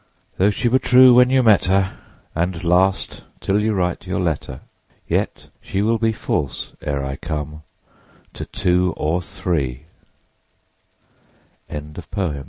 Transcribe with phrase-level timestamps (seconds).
[0.39, 1.95] Though she were true when you met her,
[2.33, 4.61] And last till you write your letter,
[5.07, 7.61] Yet she 25 Will be False, ere I come,
[8.33, 9.21] to two or